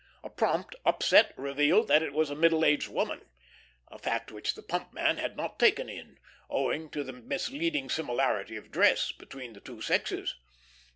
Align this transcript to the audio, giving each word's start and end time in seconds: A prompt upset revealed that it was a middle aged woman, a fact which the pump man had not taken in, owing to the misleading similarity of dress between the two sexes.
A 0.23 0.31
prompt 0.31 0.75
upset 0.83 1.31
revealed 1.37 1.87
that 1.89 2.01
it 2.01 2.11
was 2.11 2.31
a 2.31 2.35
middle 2.35 2.65
aged 2.65 2.87
woman, 2.87 3.21
a 3.87 3.99
fact 3.99 4.31
which 4.31 4.55
the 4.55 4.63
pump 4.63 4.91
man 4.93 5.17
had 5.17 5.37
not 5.37 5.59
taken 5.59 5.89
in, 5.89 6.17
owing 6.49 6.89
to 6.89 7.03
the 7.03 7.13
misleading 7.13 7.87
similarity 7.87 8.55
of 8.55 8.71
dress 8.71 9.11
between 9.11 9.53
the 9.53 9.61
two 9.61 9.79
sexes. 9.79 10.33